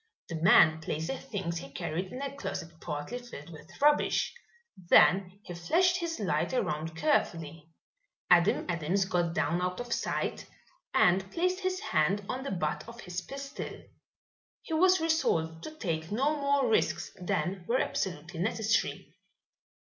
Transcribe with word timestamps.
The 0.29 0.41
man 0.41 0.81
placed 0.81 1.09
the 1.09 1.17
things 1.19 1.57
he 1.59 1.69
carried 1.69 2.11
in 2.11 2.23
a 2.23 2.35
closet 2.35 2.71
partly 2.81 3.19
filled 3.19 3.51
with 3.51 3.79
rubbish. 3.79 4.33
Then 4.75 5.39
he 5.43 5.53
flashed 5.53 5.97
his 5.97 6.19
light 6.19 6.53
around 6.55 6.95
carefully. 6.97 7.69
Adam 8.27 8.65
Adams 8.67 9.05
got 9.05 9.35
down 9.35 9.61
out 9.61 9.79
of 9.79 9.93
sight 9.93 10.47
and 10.91 11.31
placed 11.31 11.59
his 11.59 11.79
hand 11.81 12.25
on 12.27 12.41
the 12.41 12.49
butt 12.49 12.83
of 12.89 13.01
his 13.01 13.21
pistol. 13.21 13.69
He 14.63 14.73
was 14.73 14.99
resolved 14.99 15.63
to 15.65 15.71
take 15.77 16.11
no 16.11 16.35
more 16.35 16.67
risks 16.67 17.11
than 17.21 17.63
were 17.67 17.77
absolutely 17.77 18.39
necessary. 18.39 19.13